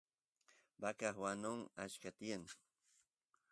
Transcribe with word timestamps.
vaca 0.83 1.09
wanu 1.23 1.53
achka 1.83 2.09
tiyan 2.17 2.43